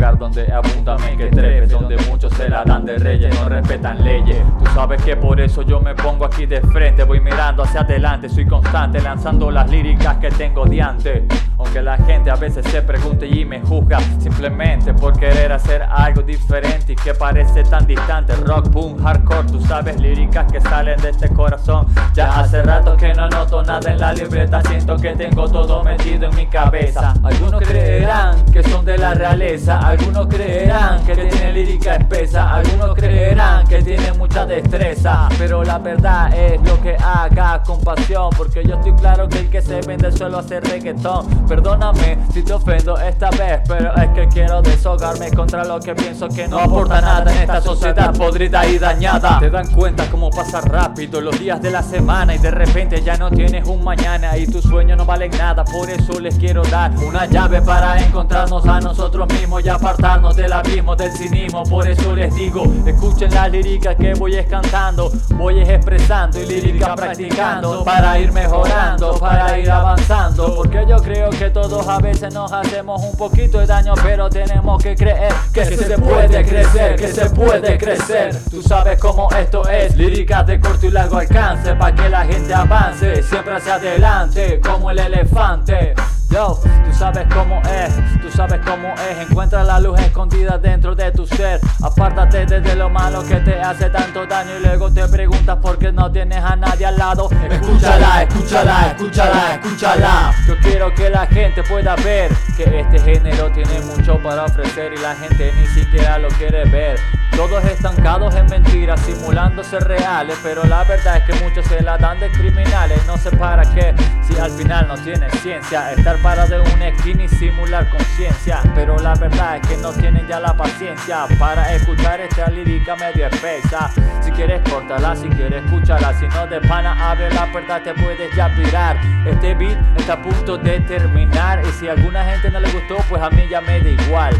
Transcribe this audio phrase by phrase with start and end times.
[0.00, 4.38] donde abundan que trepes, donde muchos se la dan de reyes, no respetan leyes.
[4.58, 8.28] Tú sabes que por eso yo me pongo aquí de frente, voy mirando hacia adelante,
[8.28, 11.26] soy constante lanzando las líricas que tengo diante.
[11.58, 16.22] Aunque la gente a veces se pregunte y me juzga simplemente por querer hacer algo
[16.22, 18.34] diferente y que parece tan distante.
[18.36, 21.86] Rock, boom, hardcore, tú sabes líricas que salen de este corazón.
[22.14, 26.30] Ya hace rato que no noto nada en la libreta, siento que tengo todo metido
[26.30, 27.12] en mi cabeza.
[27.22, 33.66] Algunos creerán que son de la realeza, algunos creerán que tienen lírica espesa, algunos creerán
[33.66, 38.76] que tienen mucha destreza, pero la verdad es lo que haga con pasión, porque yo
[38.76, 41.26] estoy claro que el que se vende solo hace reggaetón.
[41.48, 46.28] Perdóname si te ofendo esta vez, pero es que quiero deshogarme contra lo que pienso
[46.28, 49.40] que no aporta nada en esta sociedad podrida y dañada.
[49.40, 53.16] Te dan cuenta cómo pasa rápido los días de la semana y de repente ya
[53.16, 56.92] no tienes un mañana y tus sueños no valen nada, por eso les quiero dar
[56.98, 61.62] una llave para encontrarnos a nosotros mismos y apartarnos del abismo del cinismo.
[61.64, 67.82] Por eso les digo, escuchen la lírica que voy cantando, voy expresando y lírica practicando
[67.82, 70.54] para ir mejorando, para ir avanzando.
[70.54, 74.82] Porque yo creo que todos a veces nos hacemos un poquito de daño, pero tenemos
[74.82, 78.36] que creer que, se, puede crecer, que se puede crecer.
[78.50, 82.52] Tú sabes cómo esto es, líricas de corto y largo alcance, para que la gente
[82.52, 85.94] avance, siempre hacia adelante, como el elefante.
[86.30, 87.92] Yo, tú sabes cómo es,
[88.22, 89.28] tú sabes cómo es.
[89.28, 91.58] Encuentra la luz escondida dentro de tu ser.
[91.82, 95.90] Apártate de lo malo que te hace tanto daño y luego te preguntas por qué
[95.90, 97.28] no tienes a nadie al lado.
[97.50, 100.34] Escúchala, escúchala, escúchala, escúchala.
[100.46, 104.98] Yo quiero que la gente pueda ver que este género tiene mucho para ofrecer y
[104.98, 107.00] la gente ni siquiera lo quiere ver.
[107.40, 111.96] Todos estancados en mentiras, simulando ser reales, pero la verdad es que muchos se la
[111.96, 113.02] dan de criminales.
[113.06, 115.90] No sé para qué, si al final no tienen ciencia.
[115.92, 120.28] Estar para de una esquina y simular conciencia, pero la verdad es que no tienen
[120.28, 123.90] ya la paciencia para escuchar esta lírica medio espesa.
[124.20, 128.36] Si quieres cortarla, si quieres escucharla, si no de pana abre la puerta te puedes
[128.36, 129.00] ya pirar.
[129.26, 132.98] Este beat está a punto de terminar y si a alguna gente no le gustó,
[133.08, 134.34] pues a mí ya me da igual.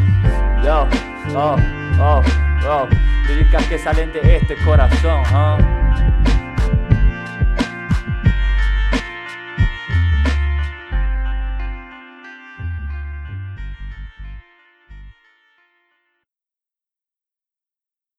[0.62, 0.86] Yo,
[1.34, 1.56] oh,
[1.98, 2.22] oh,
[2.62, 2.88] Oh, wow,
[3.26, 5.56] líricas que salen de este corazón, ¿ah?